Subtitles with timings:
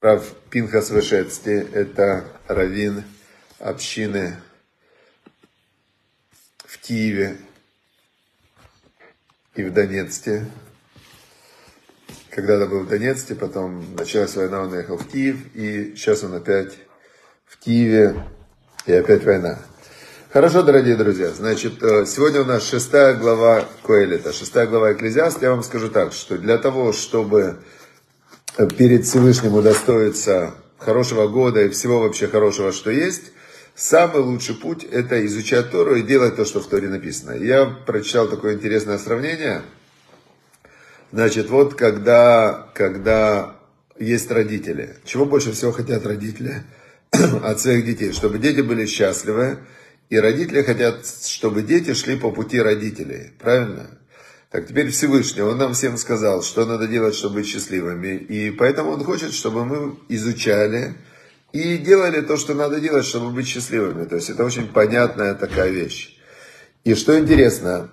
[0.00, 3.02] Рав Пинхас Вышецки– это раввин
[3.58, 4.36] общины
[6.58, 7.36] в Киеве
[9.56, 10.46] и в Донецке.
[12.30, 16.78] Когда-то был в Донецке, потом началась война, он уехал в Киев, и сейчас он опять
[17.44, 18.14] в Киеве,
[18.86, 19.58] и опять война.
[20.30, 25.40] Хорошо, дорогие друзья, значит, э, сегодня у нас шестая глава Коэлита, шестая глава Экклезиаст.
[25.40, 27.56] Я вам скажу так, что для того, чтобы
[28.76, 33.32] перед Всевышним удостоиться хорошего года и всего вообще хорошего, что есть,
[33.74, 37.30] самый лучший путь– это изучать Тору и делать то, что в Торе написано.
[37.30, 39.62] Я прочитал такое интересное сравнение.
[41.10, 43.56] Значит, вот когда, когда
[43.98, 46.64] есть родители, чего больше всего хотят родители
[47.42, 48.12] от своих детей?
[48.12, 49.56] Чтобы дети были счастливы,
[50.10, 53.32] и родители хотят, чтобы дети шли по пути родителей.
[53.38, 53.98] Правильно?
[54.50, 58.16] Так теперь Всевышний, Он нам всем сказал, что надо делать, чтобы быть счастливыми.
[58.16, 60.94] И поэтому Он хочет, чтобы мы изучали
[61.52, 64.04] и делали то, что надо делать, чтобы быть счастливыми.
[64.06, 66.18] То есть это очень понятная такая вещь.
[66.84, 67.90] И что интересно,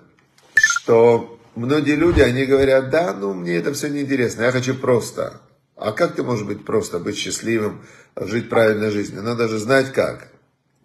[0.54, 5.40] что многие люди, они говорят, да, ну мне это все неинтересно, я хочу просто.
[5.76, 7.84] А как ты можешь быть просто, быть счастливым,
[8.18, 9.22] жить правильной жизнью?
[9.22, 10.28] Надо же знать как.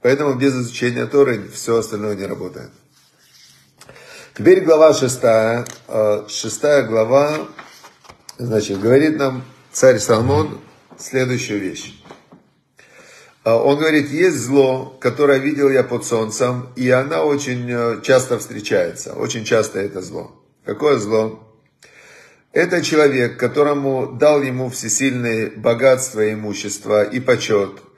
[0.02, 2.72] Поэтому без изучения Торы все остальное не работает.
[4.36, 5.66] Теперь глава шестая.
[5.88, 7.48] Э, шестая глава,
[8.38, 10.60] значит, говорит нам царь Соломон
[10.98, 12.02] следующую вещь.
[13.46, 18.40] Э, он говорит, есть зло, которое видел я под солнцем, и она очень э, часто
[18.40, 19.14] встречается.
[19.14, 20.32] Очень часто это зло.
[20.66, 21.48] Какое зло?
[22.54, 27.84] Это человек, которому дал ему всесильные богатства имущество и почет–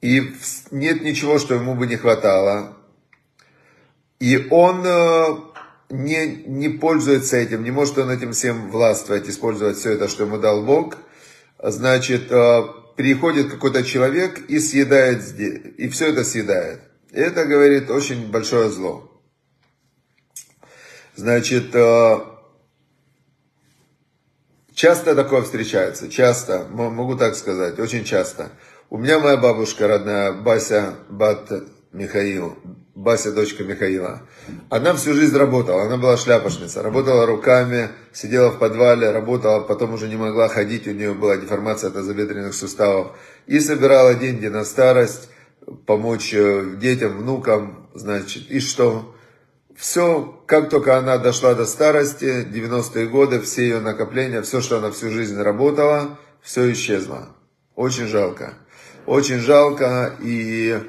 [0.00, 0.34] и
[0.70, 2.76] нет ничего, что ему бы не хватало.
[4.20, 5.26] И он э,
[5.90, 10.38] не, не пользуется этим, не может он этим всем властвовать, использовать все это, что ему
[10.38, 10.96] дал Бог.
[11.60, 12.62] Значит, э,
[12.96, 16.80] приходит какой-то человек и съедает, и все это съедает.
[17.10, 19.10] И это, говорит, очень большое зло.
[21.16, 22.18] Значит, э,
[24.74, 28.52] часто такое встречается, часто, могу так сказать, очень часто.
[28.90, 31.52] У меня моя бабушка родная, Бася Бат
[31.92, 32.56] Михаил,
[32.94, 34.22] Бася дочка Михаила.
[34.70, 40.08] Она всю жизнь работала, она была шляпошница, работала руками, сидела в подвале, работала, потом уже
[40.08, 43.08] не могла ходить, у нее была деформация тазобедренных суставов.
[43.46, 45.28] И собирала деньги на старость,
[45.84, 49.14] помочь э, детям, внукам, значит, и что?
[49.76, 54.90] Все, как только она дошла до старости, 90-е годы, все ее накопления, все, что она
[54.92, 57.28] всю жизнь работала, все исчезло.
[57.74, 58.54] Очень жалко.
[59.08, 60.82] Очень жалко, и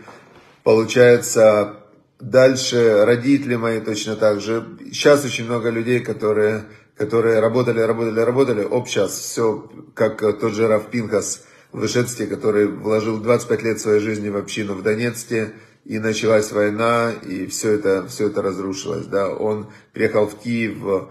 [0.66, 1.78] получается,
[2.20, 4.78] дальше родители мои точно так же.
[4.92, 6.66] Сейчас очень много людей, которые,
[6.98, 8.64] которые работали, работали, работали.
[8.66, 14.02] Оп, сейчас все, как тот же Раф Пинхас в Ишетске, который вложил 25 лет своей
[14.02, 15.54] жизни в общину в Донецке,
[15.86, 19.06] и началась война, и все это, все это разрушилось.
[19.06, 19.30] Да.
[19.30, 21.10] Он приехал в Киев,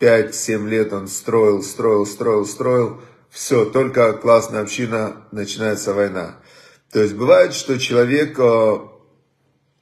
[0.00, 3.00] 5-7 лет он строил, строил, строил, строил.
[3.30, 6.36] Все, только классная община, начинается война.
[6.92, 8.78] То есть бывает, что человек э,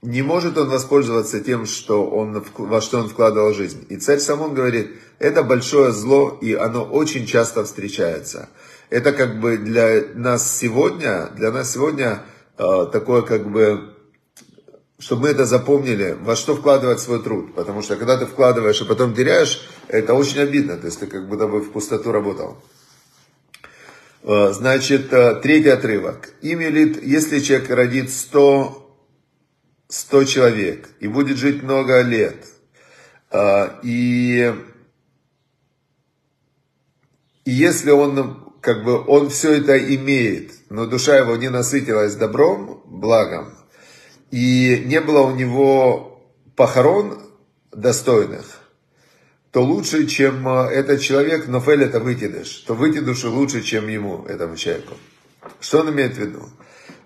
[0.03, 3.84] не может он воспользоваться тем, что он, во что он вкладывал жизнь.
[3.88, 8.49] И царь Самон говорит, это большое зло, и оно очень часто встречается.
[8.91, 12.22] Это как бы для нас сегодня, для нас сегодня
[12.56, 13.93] э, такое как бы,
[15.00, 17.56] чтобы мы это запомнили, во что вкладывать свой труд.
[17.56, 20.76] Потому что когда ты вкладываешь, и потом теряешь, это очень обидно.
[20.76, 22.62] То есть ты как будто бы в пустоту работал.
[24.22, 26.34] Э, значит, э, третий отрывок.
[26.42, 28.97] Имя лит, если человек родит 100,
[29.88, 32.44] 100 человек и будет жить много лет,
[33.31, 34.54] э, и,
[37.47, 42.82] и если он, как бы, он все это имеет, но душа его не насытилась добром,
[42.84, 43.54] благом,
[44.31, 46.22] и не было у него
[46.56, 47.22] похорон
[47.72, 48.59] достойных,
[49.53, 54.25] то лучше, чем э, этот человек, но фель это вытидыш, то вытидыш лучше, чем ему,
[54.26, 54.94] этому человеку.
[55.61, 56.49] Что он имеет в виду?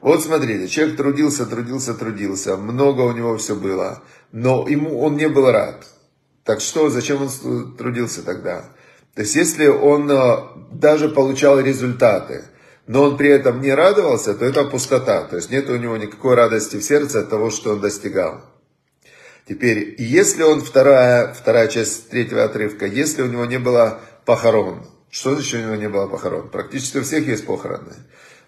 [0.00, 4.02] Вот смотрите, человек трудился, трудился, трудился, много у него все было,
[4.32, 5.86] но ему он не был рад.
[6.44, 8.66] Так что, зачем он трудился тогда?
[9.14, 10.36] То есть, если он э,
[10.72, 12.44] даже получал результаты,
[12.86, 15.22] но он при этом не радовался, то это пустота.
[15.22, 18.42] То есть, нет у него никакой радости в сердце от того, что он достигал.
[19.46, 25.34] Теперь, если он, вторая, вторая часть третьего отрывка, если у него не было похорон, что
[25.34, 26.48] значит у него не было похорон?
[26.48, 27.92] Практически у всех есть похороны.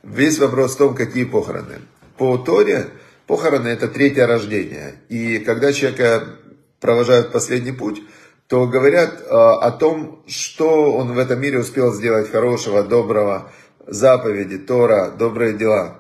[0.03, 1.81] Весь вопрос в том, какие похороны.
[2.17, 2.89] По Торе
[3.27, 4.95] похороны это третье рождение.
[5.09, 6.39] И когда человека
[6.81, 8.03] провожают последний путь,
[8.49, 13.53] то говорят э, о том, что он в этом мире успел сделать хорошего, доброго,
[13.87, 15.99] заповеди, Тора, добрые дела.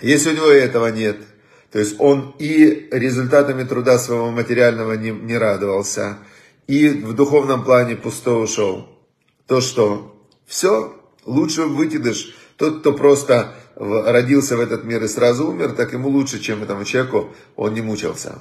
[0.00, 1.16] Если у него этого нет,
[1.76, 6.20] то есть он и результатами труда своего материального не, не радовался,
[6.66, 8.88] и в духовном плане пусто ушел,
[9.46, 12.34] то что все, лучше выкидыш.
[12.56, 16.86] Тот, кто просто родился в этот мир и сразу умер, так ему лучше, чем этому
[16.86, 18.38] человеку, он не мучился.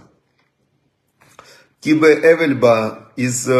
[1.82, 3.52] Кибе Эвельба из э,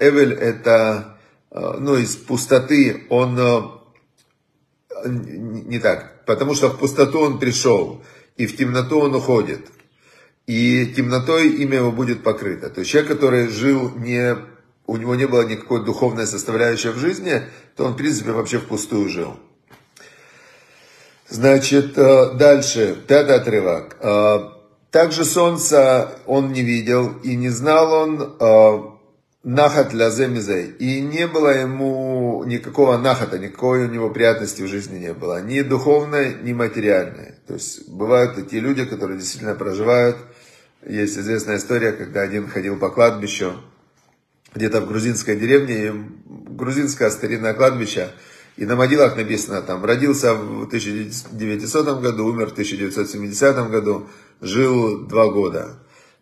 [0.00, 1.16] Эвель это,
[1.52, 3.62] э, ну, из пустоты, он э,
[5.06, 8.02] не так, потому что в пустоту он пришел,
[8.36, 9.66] и в темноту он уходит.
[10.46, 12.68] И темнотой имя его будет покрыто.
[12.70, 14.36] То есть человек, который жил не,
[14.86, 17.42] у него не было никакой духовной составляющей в жизни,
[17.76, 19.36] то он, в принципе, вообще впустую жил.
[21.28, 23.96] Значит, дальше, пятый отрывок.
[24.92, 28.78] Также солнца он не видел, и не знал он э,
[29.42, 30.66] нахат ляземизей.
[30.78, 35.40] И не было ему никакого нахата, никакой у него приятности в жизни не было.
[35.40, 37.31] Ни духовной, ни материальной.
[37.52, 40.16] То есть бывают такие люди, которые действительно проживают.
[40.88, 43.52] Есть известная история, когда один ходил по кладбищу,
[44.54, 45.92] где-то в грузинской деревне,
[46.24, 48.08] грузинское старинное кладбище,
[48.56, 54.08] и на могилах написано там, родился в 1900 году, умер в 1970 году,
[54.40, 55.74] жил два года.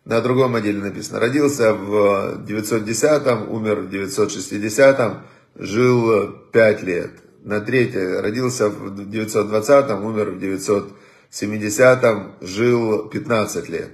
[0.03, 5.21] На другом отделе написано, родился в 910-м, умер в 960-м,
[5.55, 7.11] жил 5 лет.
[7.45, 10.37] На третье, родился в 920-м, умер в
[11.31, 13.91] 970-м, жил 15 лет.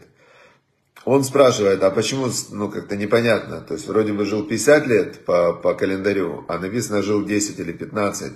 [1.05, 3.61] Он спрашивает, а почему, ну, как-то непонятно.
[3.61, 7.71] То есть, вроде бы жил 50 лет по, по календарю, а написано, жил 10 или
[7.71, 8.33] 15.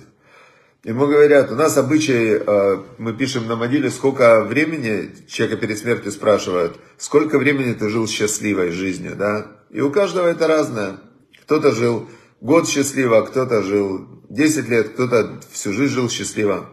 [0.84, 6.10] Ему говорят, у нас обычай, э, мы пишем на могиле, сколько времени, человека перед смертью
[6.10, 9.46] спрашивают, сколько времени ты жил счастливой жизнью, да?
[9.70, 10.96] И у каждого это разное.
[11.42, 12.08] Кто-то жил
[12.40, 16.68] год счастливо, кто-то жил 10 лет, кто-то всю жизнь жил счастливо.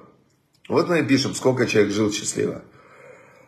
[0.69, 2.61] Вот мы и пишем, сколько человек жил счастливо.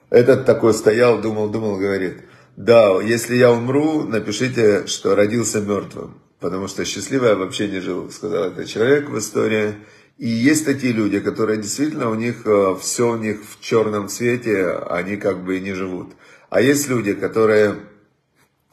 [0.09, 2.23] Этот такой стоял, думал, думал, говорит,
[2.57, 6.19] да, если я умру, напишите, что родился мертвым.
[6.39, 9.75] Потому что счастливо я вообще не жил, сказал этот человек в истории.
[10.18, 14.69] И есть такие люди, которые действительно у них э, все у них в черном цвете,
[14.89, 16.13] они как бы и не живут.
[16.50, 17.75] А есть люди, которые,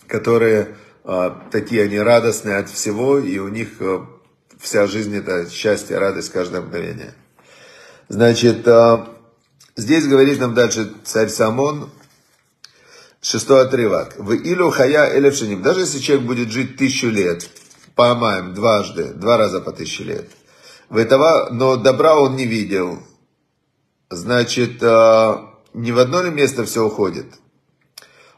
[0.06, 0.74] которые
[1.04, 4.00] э, такие, они радостные от всего, и у них э,
[4.58, 7.14] вся жизнь это счастье, радость каждое мгновение.
[8.08, 8.66] Значит,
[9.76, 11.90] здесь говорит нам дальше царь Самон,
[13.20, 14.14] шестой отрывок.
[14.18, 15.62] В Илю Хая Элевшиним.
[15.62, 17.48] Даже если человек будет жить тысячу лет,
[17.94, 20.30] памаем, дважды, два раза по тысяче лет,
[20.88, 23.02] в этого, но добра он не видел.
[24.10, 25.36] Значит, э,
[25.74, 27.26] не в одно ли место все уходит?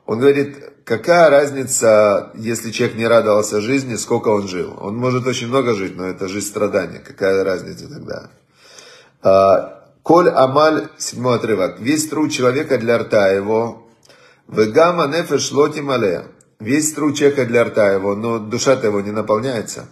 [0.04, 4.76] Он говорит, какая разница, если человек не радовался жизни, сколько он жил?
[4.80, 6.98] Он может очень много жить, но это жизнь страдания.
[6.98, 8.30] Какая разница тогда?
[9.22, 11.78] А, Коль Амаль, седьмой отрывок.
[11.80, 13.86] Весь труд человека для рта его,
[14.48, 16.26] Вегама нефеш лоти мале.
[16.58, 19.88] Весь труд человека для рта его, но душа-то его не наполняется.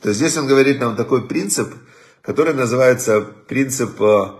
[0.00, 1.74] То есть здесь он говорит нам такой принцип,
[2.22, 4.32] который называется принцип э,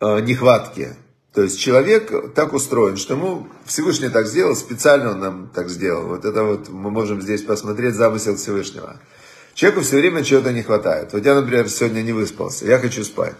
[0.00, 0.94] э, нехватки.
[1.34, 6.06] То есть человек так устроен, что ему Всевышний так сделал, специально он нам так сделал.
[6.06, 9.00] Вот это вот мы можем здесь посмотреть замысел Всевышнего.
[9.56, 11.14] Человеку все время чего-то не хватает.
[11.14, 13.36] Вот я, например, сегодня не выспался, я хочу спать.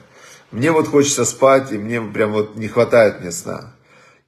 [0.50, 3.75] Мне вот хочется спать, и мне прям вот не хватает мне сна.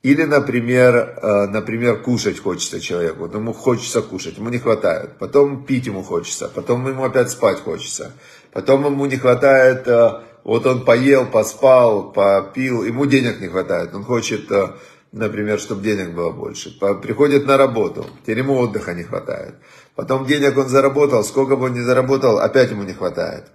[0.03, 3.21] Или, например, э, например, кушать хочется человеку.
[3.21, 5.17] Вот ему хочется кушать, ему не хватает.
[5.19, 8.13] Потом пить ему хочется, потом ему опять спать хочется.
[8.53, 10.11] Потом ему не хватает, э,
[10.45, 13.95] вот он поел, поспал, попил, ему денег не хватает.
[13.95, 14.75] Он хочет, э,
[15.13, 16.71] например, чтобы денег было больше.
[17.03, 19.55] Приходит на работу, теперь ему отдыха не хватает.
[19.95, 23.47] Потом денег он заработал, сколько бы он ни заработал, опять ему не хватает.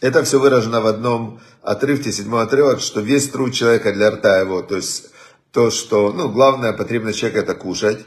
[0.00, 4.62] Это все выражено в одном отрывке, седьмой отрывок, что весь труд человека для рта его,
[4.62, 5.10] то есть
[5.50, 7.98] то, что, ну, главная потребность человека это кушать.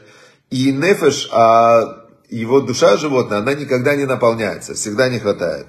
[0.50, 5.66] И нефеш, а его душа животное, она никогда не наполняется, всегда не хватает.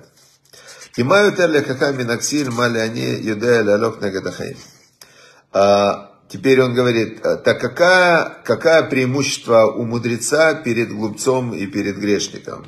[0.95, 4.57] И маю терля какая минаксиль маляне юдея лялок нагадахаим.
[6.33, 12.65] Теперь он говорит, так какая, какая преимущество у мудреца перед глупцом и перед грешником?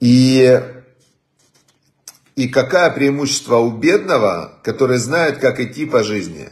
[0.00, 0.58] И,
[2.36, 6.48] и какое преимущество у бедного, который знает, как идти по жизни?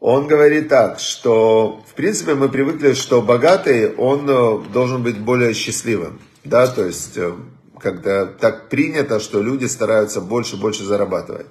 [0.00, 5.54] Он говорит так, что в принципе мы привыкли, что богатый, он э, должен быть более
[5.54, 6.20] счастливым.
[6.42, 7.32] Да, то есть, э,
[7.78, 11.46] когда так принято, что люди стараются больше и больше зарабатывать.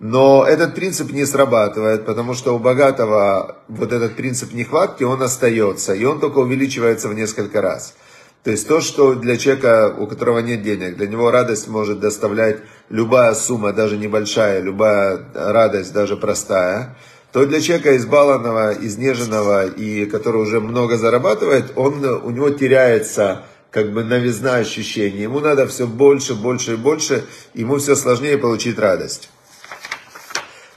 [0.00, 5.92] Но этот принцип не срабатывает, потому что у богатого вот этот принцип нехватки, он остается,
[5.92, 7.94] и он только увеличивается в несколько раз.
[8.42, 12.60] То есть то, что для человека, у которого нет денег, для него радость может доставлять
[12.88, 16.96] любая сумма, даже небольшая, любая радость, даже простая,
[17.32, 23.92] то для человека избалованного, изнеженного и который уже много зарабатывает, он, у него теряется как
[23.92, 25.20] бы новизна ощущений.
[25.20, 29.28] Ему надо все больше, больше и больше, ему все сложнее получить радость.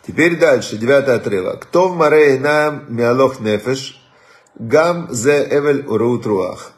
[0.06, 1.64] Теперь дальше, девятый отрывок.
[1.64, 4.02] Кто в море нам миалох нефеш,
[4.56, 6.74] гам зе эвель урут руах.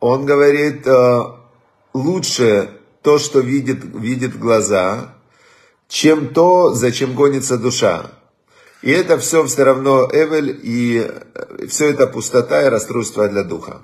[0.00, 1.22] Он говорит, э,
[1.94, 2.70] лучше
[3.02, 5.14] то, что видит, видит глаза,
[5.88, 8.10] чем то, зачем гонится душа.
[8.82, 13.80] И это все все равно Эвель, и э, все это пустота и расстройство для духа.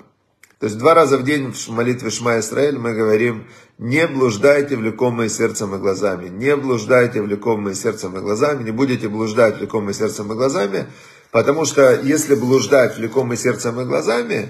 [0.61, 3.47] То есть два раза в день в молитве Шма Исраэль мы говорим,
[3.79, 9.57] не блуждайте влекомые сердцем и глазами, не блуждайте влекомые сердцем и глазами, не будете блуждать
[9.57, 10.85] влекомые сердцем и глазами,
[11.31, 14.49] потому что если блуждать влекомые сердцем и глазами,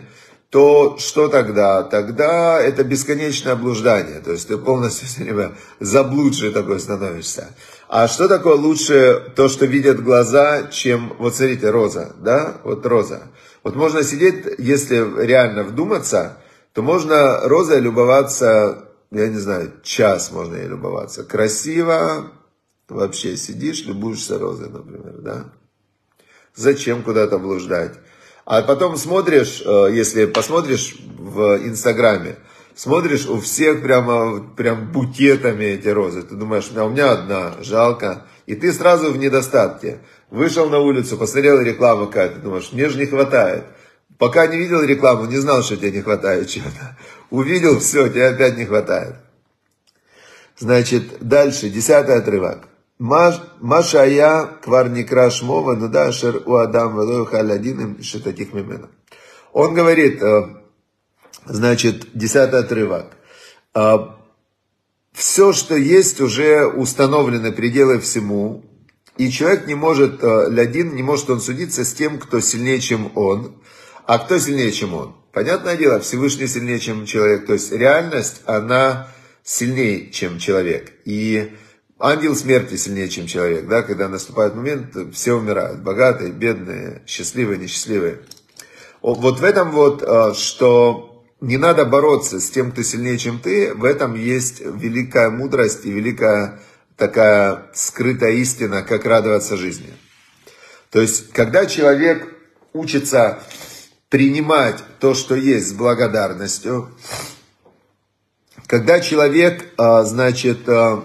[0.50, 1.82] то что тогда?
[1.84, 7.56] Тогда это бесконечное блуждание, то есть ты полностью все время заблудший такой становишься.
[7.88, 13.30] А что такое лучше то, что видят глаза, чем, вот смотрите, роза, да, вот роза.
[13.64, 16.38] Вот можно сидеть, если реально вдуматься,
[16.74, 21.24] то можно розой любоваться, я не знаю, час можно ей любоваться.
[21.24, 22.32] Красиво,
[22.90, 25.46] вообще сидишь, любуешься розой, например, да?
[26.56, 27.94] Зачем куда-то блуждать?
[28.46, 32.38] А потом смотришь, э, если посмотришь в Инстаграме,
[32.76, 36.24] смотришь, у всех прямо прям букетами эти розы.
[36.24, 38.26] Ты думаешь, а у меня одна, жалко.
[38.48, 40.00] И ты сразу в недостатке.
[40.32, 43.66] Вышел на улицу, посмотрел рекламу какая-то, думаешь, мне же не хватает.
[44.18, 46.98] Пока не видел рекламу, не знал, что тебе не хватает чего-то.
[47.30, 49.16] Увидел, все, тебе опять не хватает.
[50.58, 52.70] Значит, дальше, десятый отрывок.
[52.98, 58.88] Машая кварникра шмова, ну да, шер у Адам велою халядиным таких мимена.
[59.52, 60.44] Он говорит, э,
[61.46, 63.08] значит, десятый отрывок.
[63.74, 63.98] «Э,
[65.12, 68.64] Все, что есть, уже установлены пределы всему,
[69.18, 73.12] и человек не может, э, Лядин, не может он судиться с тем, кто сильнее, чем
[73.16, 73.56] он.
[74.06, 75.16] А кто сильнее, чем он?
[75.32, 77.46] Понятное дело, Всевышний сильнее, чем человек.
[77.46, 79.08] То есть реальность, она
[79.44, 80.92] сильнее, чем человек.
[81.06, 81.52] И
[82.00, 83.68] ангел смерти сильнее, чем человек.
[83.68, 83.82] Да?
[83.84, 85.82] Когда наступает момент, все умирают.
[85.82, 88.22] Богатые, бедные, счастливые, несчастливые.
[89.02, 93.74] Вот в этом вот, э, что не надо бороться с тем, кто сильнее, чем ты,
[93.74, 96.62] в этом есть великая мудрость и великая
[97.02, 99.92] такая скрытая истина, как радоваться жизни.
[100.92, 102.32] То есть, когда человек
[102.74, 103.40] учится
[104.10, 106.96] принимать то, что есть с благодарностью,
[108.68, 111.04] когда человек, а, значит, а,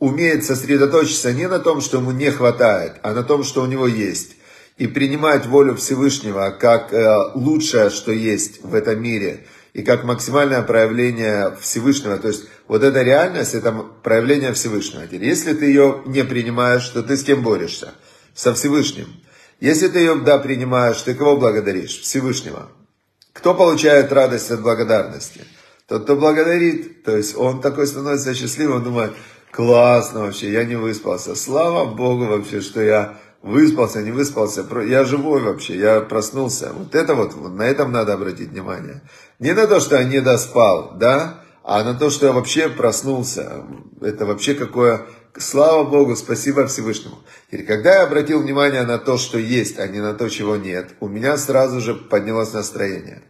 [0.00, 3.86] умеет сосредоточиться не на том, что ему не хватает, а на том, что у него
[3.86, 4.34] есть,
[4.78, 10.62] и принимать волю Всевышнего как э, лучшее, что есть в этом мире, и как максимальное
[10.62, 15.02] проявление Всевышнего, то есть вот эта реальность, это проявление Всевышнего.
[15.10, 17.92] Если ты ее не принимаешь, то ты с кем борешься?
[18.34, 19.08] Со Всевышним.
[19.60, 22.00] Если ты ее, да, принимаешь, ты кого благодаришь?
[22.00, 22.70] Всевышнего.
[23.32, 25.44] Кто получает радость от благодарности?
[25.88, 27.02] Тот, кто благодарит.
[27.02, 29.12] То есть он такой становится счастливым, думает,
[29.50, 31.34] классно вообще, я не выспался.
[31.34, 34.66] Слава Богу вообще, что я выспался, не выспался.
[34.86, 36.72] Я живой вообще, я проснулся.
[36.72, 39.02] Вот это вот, вот на этом надо обратить внимание.
[39.38, 43.64] Не на то, что я не доспал, да, а на то, что я вообще проснулся.
[44.00, 45.06] Это вообще какое...
[45.36, 47.18] Слава Богу, спасибо Всевышнему.
[47.48, 50.90] Теперь, когда я обратил внимание на то, что есть, а не на то, чего нет,
[51.00, 53.24] у меня сразу же поднялось настроение.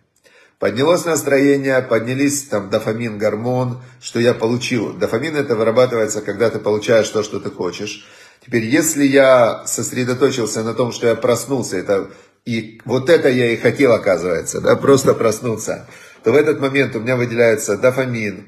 [0.59, 4.93] Поднялось настроение, поднялись там дофамин, гормон, что я получил.
[4.93, 8.07] Дофамин это вырабатывается, когда ты получаешь то, что ты хочешь.
[8.45, 12.11] Теперь, если я сосредоточился на том, что я проснулся, это
[12.45, 15.87] и вот это я и хотел, оказывается, да, просто проснуться
[16.25, 18.47] то в этот момент у меня выделяется дофамин.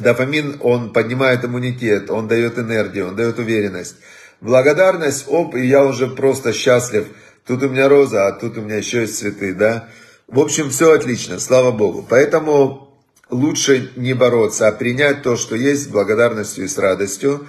[0.00, 3.96] Дофамин, он поднимает иммунитет, он дает энергию, он дает уверенность.
[4.40, 7.06] Благодарность, оп, и я уже просто счастлив.
[7.46, 9.88] Тут у меня роза, а тут у меня еще есть цветы, да.
[10.26, 12.04] В общем, все отлично, слава Богу.
[12.08, 12.98] Поэтому
[13.28, 17.46] лучше не бороться, а принять то, что есть, с благодарностью и с радостью.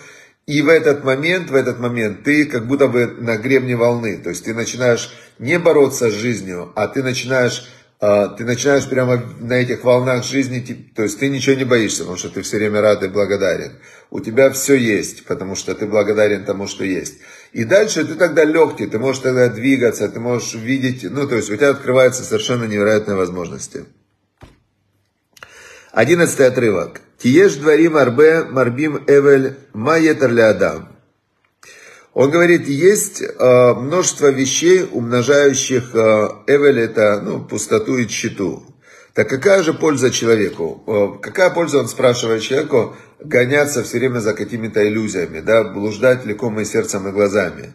[0.47, 4.17] И в этот момент, в этот момент ты как будто бы на гребне волны.
[4.17, 7.69] То есть ты начинаешь не бороться с жизнью, а ты начинаешь
[8.03, 10.59] а, ты начинаешь прямо на этих волнах жизни,
[10.95, 13.73] то есть ты ничего не боишься, потому что ты все время рад и благодарен.
[14.09, 17.19] У тебя все есть, потому что ты благодарен тому, что есть.
[17.53, 21.51] И дальше ты тогда легкий, ты можешь тогда двигаться, ты можешь видеть, ну то есть
[21.51, 23.85] у тебя открываются совершенно невероятные возможности.
[25.91, 27.01] Одиннадцатый отрывок.
[27.21, 30.89] Тиеш дворим арбе марбим эвель маетер адам.
[32.13, 35.97] Он говорит, есть э, множество вещей, умножающих э,
[36.47, 38.63] эвель, это ну, пустоту и тщету.
[39.13, 40.83] Так какая же польза человеку?
[40.87, 46.59] Э, какая польза, он спрашивает человеку, гоняться все время за какими-то иллюзиями, да, блуждать леком
[46.59, 47.73] и сердцем и глазами.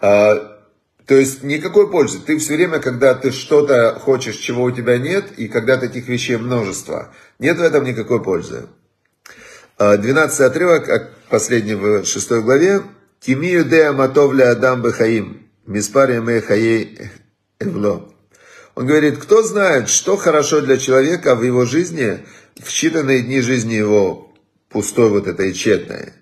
[0.00, 0.60] А,
[1.06, 2.20] то есть никакой пользы.
[2.20, 6.36] Ты все время, когда ты что-то хочешь, чего у тебя нет, и когда таких вещей
[6.36, 8.68] множество, нет в этом никакой пользы.
[9.96, 12.82] 12 а, отрывок, последний в 6 главе.
[13.20, 16.98] Тимию де аматовля адам бехаим, миспар яме хаей
[17.60, 18.12] эвло.
[18.74, 22.26] Он говорит, кто знает, что хорошо для человека в его жизни,
[22.60, 24.32] в считанные дни жизни его,
[24.70, 26.14] пустой вот этой тщетной.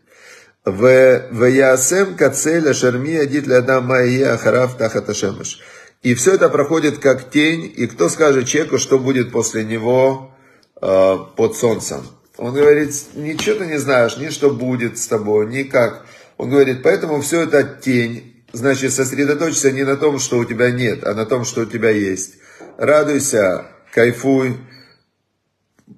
[0.64, 5.60] В ясем кацеля шарми адит лядам майя ахарав тахата шемаш.
[6.02, 10.34] И все это проходит как тень, и кто скажет человеку, что будет после него
[10.80, 12.02] э, под солнцем.
[12.40, 16.06] Он говорит, ничего ты не знаешь, ни что будет с тобой, ни как.
[16.38, 18.42] Он говорит, поэтому все это тень.
[18.54, 21.90] Значит, сосредоточься не на том, что у тебя нет, а на том, что у тебя
[21.90, 22.36] есть.
[22.78, 24.56] Радуйся, кайфуй,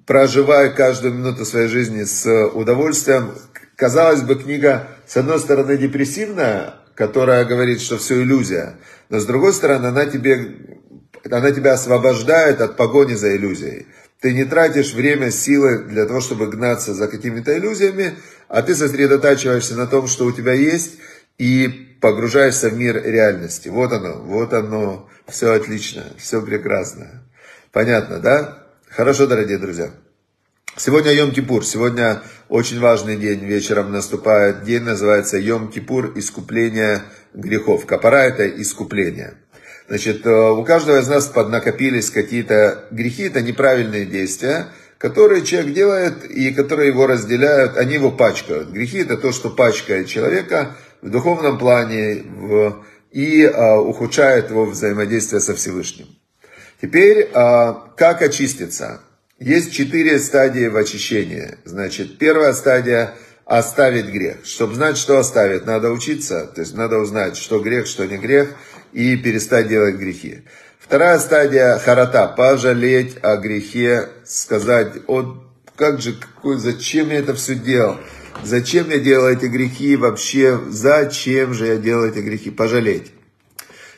[0.05, 3.31] проживай каждую минуту своей жизни с удовольствием.
[3.77, 8.75] Казалось бы, книга, с одной стороны, депрессивная, которая говорит, что все иллюзия,
[9.07, 10.57] но с другой стороны, она, тебе,
[11.31, 13.87] она тебя освобождает от погони за иллюзией.
[14.23, 18.15] Ты не тратишь время, силы для того, чтобы гнаться за какими-то иллюзиями,
[18.47, 20.93] а ты сосредотачиваешься на том, что у тебя есть,
[21.37, 23.67] и погружаешься в мир реальности.
[23.67, 27.25] Вот оно, вот оно, все отлично, все прекрасно.
[27.73, 28.63] Понятно, да?
[28.87, 29.91] Хорошо, дорогие друзья.
[30.77, 37.01] Сегодня Йом-Кипур, сегодня очень важный день, вечером наступает день, называется Йом-Кипур, искупление
[37.33, 37.85] грехов.
[37.85, 39.33] Капара это искупление.
[39.87, 46.23] Значит, э, у каждого из нас поднакопились какие-то грехи, это неправильные действия, которые человек делает
[46.23, 48.69] и которые его разделяют, они его пачкают.
[48.69, 55.41] Грехи это то, что пачкает человека в духовном плане в, и а, ухудшает его взаимодействие
[55.41, 56.07] со Всевышним.
[56.81, 59.01] Теперь, а, как очиститься?
[59.39, 61.57] Есть четыре стадии в очищении.
[61.65, 64.37] Значит, первая стадия– оставить грех.
[64.45, 66.47] Чтобы знать, что оставить, надо учиться.
[66.47, 68.55] То есть надо узнать, что грех, что не грех,
[68.93, 70.43] и перестать делать грехи.
[70.79, 75.43] Вторая стадия– харата– пожалеть о грехе, сказать, вот
[75.75, 77.97] как же, какой, зачем я это все делал?
[78.43, 80.59] Зачем я делал эти грехи вообще?
[80.69, 82.51] Зачем же я делал эти грехи?
[82.51, 83.11] Пожалеть.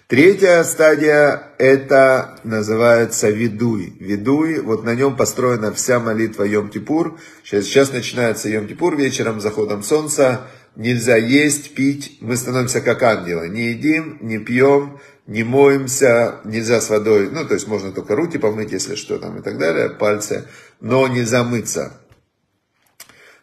[0.07, 3.97] Третья стадия– это называется видуй.
[3.99, 7.17] Видуй, вот на нем построена вся молитва Йом-Кипур.
[7.43, 10.41] Сейчас, сейчас начинается Йом-Кипур вечером, заходом солнца.
[10.75, 13.49] Нельзя есть, пить, мы становимся как ангелы.
[13.49, 18.37] Не едим, не пьем, не моемся, нельзя с водой, ну, то есть можно только руки
[18.37, 20.47] помыть, если что там и так далее, пальцы,
[20.81, 21.99] но нельзя мыться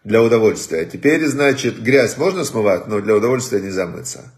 [0.05, 0.85] для удовольствия.
[0.85, 4.33] Теперь, значит, грязь можно смывать, но для удовольствия нельзя мыться.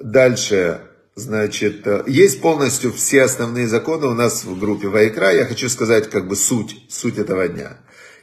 [0.00, 0.80] Дальше,
[1.16, 5.32] Значит, э, есть полностью все основные законы у нас в группе Вайкра.
[5.32, 7.78] Я хочу сказать как бы суть, суть этого дня.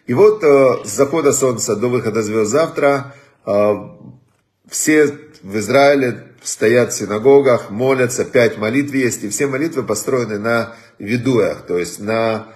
[0.08, 5.08] И вот э, с захода солнца до выхода звезд завтра все
[5.44, 11.66] в Израиле стоят в синагогах, молятся, пять молитв есть, и все молитвы построены на ведуях,
[11.66, 12.48] то есть на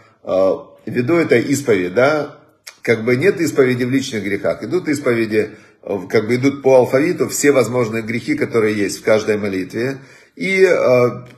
[0.86, 2.40] веду это исповедь, да,
[2.82, 5.52] как бы нет исповеди в личных грехах, идут исповеди,
[6.10, 9.98] как бы идут по алфавиту все возможные грехи, которые есть в каждой молитве,
[10.36, 10.76] и э,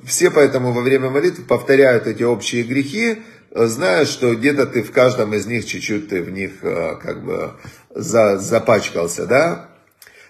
[0.05, 3.21] все поэтому во время молитвы повторяют эти общие грехи,
[3.65, 7.53] зная, что где-то ты в каждом из них чуть-чуть ты в них э, как бы
[7.89, 9.69] за, запачкался, да?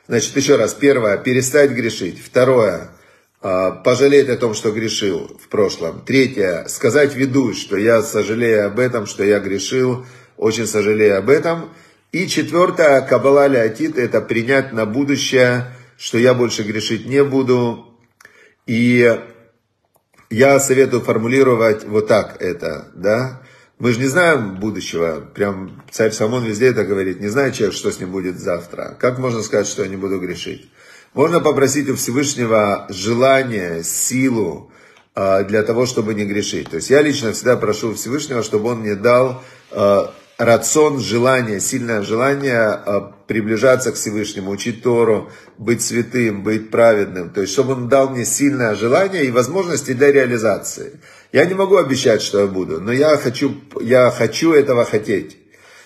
[0.07, 0.73] Значит, еще раз.
[0.73, 2.21] Первое, перестать грешить.
[2.23, 2.91] Второе,
[3.41, 6.01] э, пожалеть о том, что грешил в прошлом.
[6.05, 10.05] Третье, сказать виду, что я сожалею об этом, что я грешил,
[10.37, 11.69] очень сожалею об этом.
[12.13, 17.85] И четвертое, кабала леотит, это принять на будущее, что я больше грешить не буду,
[18.65, 19.19] и
[20.29, 23.41] я советую формулировать вот так это, да.
[23.79, 27.91] Мы же не знаем будущего, прям царь Самон везде это говорит, не знает человек, что
[27.91, 28.97] с ним будет завтра.
[28.99, 30.71] Как можно сказать, что я не буду грешить?
[31.13, 34.71] Можно попросить у Всевышнего желание, силу
[35.13, 36.69] а, для того, чтобы не грешить.
[36.69, 42.03] То есть я лично всегда прошу Всевышнего, чтобы он мне дал а, рацион, желание, сильное
[42.03, 47.31] желание а, приближаться к Всевышнему, учить Тору, быть святым, быть праведным.
[47.31, 50.99] То есть, чтобы Он дал мне сильное желание и возможности для реализации.
[51.31, 55.37] Я не могу обещать, что я буду, но я хочу, я хочу этого хотеть.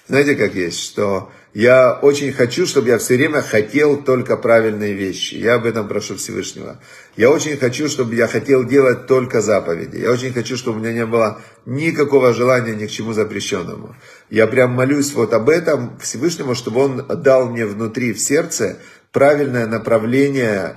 [0.08, 5.36] Знаете, как есть, что я очень хочу, чтобы я все время хотел только правильные вещи.
[5.36, 6.80] Я об этом прошу Всевышнего.
[7.18, 9.98] Я очень хочу, чтобы я хотел делать только заповеди.
[9.98, 13.98] Я очень хочу, чтобы у меня не было никакого желания ни к чему запрещенному.
[14.32, 18.78] Я прям молюсь вот об этом Всевышнему, чтобы Он дал мне внутри, в сердце,
[19.12, 20.74] правильное направление,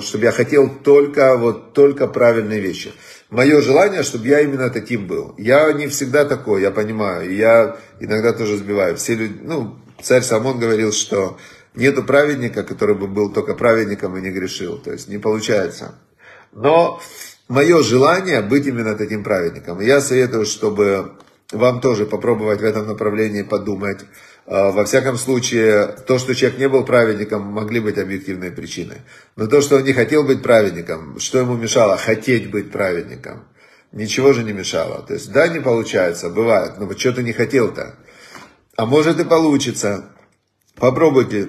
[0.00, 2.92] чтобы я хотел только, вот, только правильные вещи.
[3.30, 5.36] Мое желание, чтобы я именно таким был.
[5.38, 7.32] Я не всегда такой, я понимаю.
[7.32, 8.96] Я иногда тоже сбиваю.
[8.96, 11.38] Все люди, ну, царь Самон говорил, что
[11.76, 14.76] нету праведника, который бы был только праведником и не грешил.
[14.76, 15.94] То есть не получается.
[16.50, 17.00] Но
[17.46, 19.78] мое желание быть именно таким праведником.
[19.78, 21.12] я советую, чтобы
[21.52, 24.00] вам тоже попробовать в этом направлении подумать.
[24.46, 29.02] А, во всяком случае, то, что человек не был праведником, могли быть объективные причины.
[29.36, 33.44] Но то, что он не хотел быть праведником, что ему мешало хотеть быть праведником?
[33.92, 35.02] Ничего же не мешало.
[35.02, 37.96] То есть, да, не получается, бывает, но вот что ты не хотел-то?
[38.76, 40.10] А может и получится.
[40.76, 41.48] Попробуйте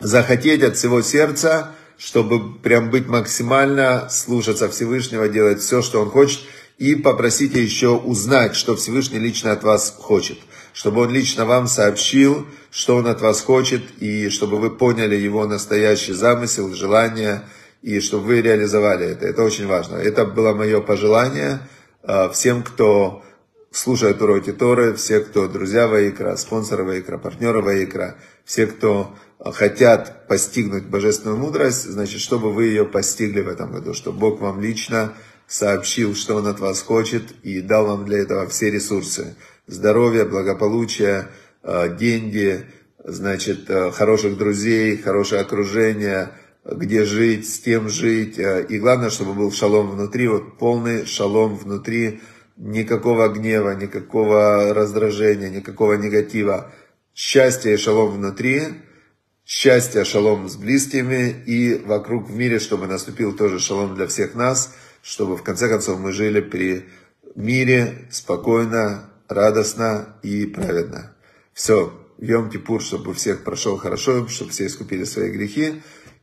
[0.00, 6.40] захотеть от всего сердца, чтобы прям быть максимально, слушаться Всевышнего, делать все, что Он хочет,
[6.78, 10.38] и попросите еще узнать, что Всевышний лично от вас хочет.
[10.72, 15.46] Чтобы Он лично вам сообщил, что Он от вас хочет, и чтобы вы поняли Его
[15.46, 17.44] настоящий замысел, желание,
[17.82, 19.26] и чтобы вы реализовали это.
[19.26, 19.96] Это очень важно.
[19.96, 21.60] Это было мое пожелание
[22.02, 23.22] а, всем, кто
[23.70, 30.84] слушает уроки Торы, все, кто друзья Ваикра, спонсоры Ваикра, партнеры Ваикра, все, кто хотят постигнуть
[30.84, 35.14] божественную мудрость, значит, чтобы вы ее постигли в этом году, чтобы Бог вам лично
[35.46, 39.36] сообщил, что Он от вас хочет, и дал вам для этого все ресурсы.
[39.66, 41.28] Здоровье, благополучие,
[41.62, 42.66] э, деньги,
[43.04, 46.30] значит, э, хороших друзей, хорошее окружение,
[46.64, 48.38] где жить, с кем жить.
[48.38, 52.20] Э, и главное, чтобы был шалом внутри, вот полный шалом внутри,
[52.56, 56.72] никакого гнева, никакого раздражения, никакого негатива.
[57.14, 58.62] Счастье и шалом внутри–
[59.44, 64.74] счастья, шалом с близкими и вокруг в мире, чтобы наступил тоже шалом для всех нас,
[65.02, 66.88] чтобы в конце концов мы жили при
[67.34, 71.14] мире спокойно, радостно и праведно.
[71.52, 75.82] Все, Йом Кипур, чтобы у всех прошел хорошо, чтобы все искупили свои грехи.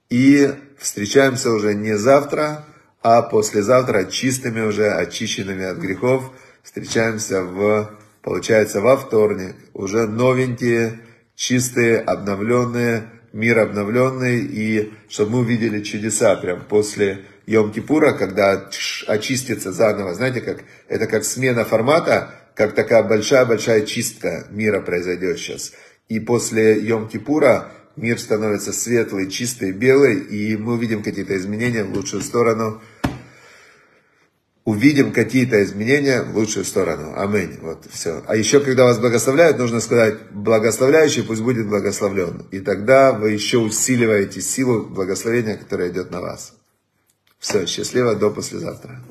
[0.09, 2.65] И встречаемся уже не завтра,
[3.01, 6.31] а послезавтра чистыми уже, очищенными от грехов.
[6.63, 9.55] Встречаемся в, получается, во вторник.
[9.73, 11.01] Уже новенькие,
[11.35, 18.69] чистые, обновленные, мир обновленный, и чтобы мы увидели чудеса прям после Йом-Кипура, когда
[19.07, 20.13] очистится заново.
[20.13, 25.73] Знаете, как это как смена формата, как такая большая-большая чистка мира произойдет сейчас.
[26.09, 32.21] И после Йом-Кипура мир становится светлый, чистый, белый, и мы увидим какие-то изменения в лучшую
[32.21, 32.81] сторону
[34.69, 37.13] увидим какие-то изменения в лучшую сторону.
[37.17, 37.57] Аминь.
[37.59, 38.23] Вот, все.
[38.27, 42.45] А еще, когда вас благословляют, нужно сказать, благословляющий пусть будет благословлен.
[42.51, 46.58] И тогда вы еще усиливаете силу благословения, которая идет на вас.
[47.39, 49.01] Все, счастливо, до послезавтра.